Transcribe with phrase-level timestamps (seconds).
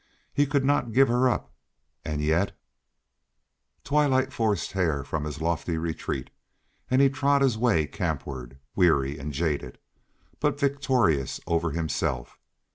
[0.33, 1.53] He could not give her up
[2.03, 2.57] and yet
[3.83, 6.31] Twilight forced Hare from his lofty retreat,
[6.89, 9.77] and he trod his way campward, weary and jaded,
[10.39, 12.39] but victorious over himself.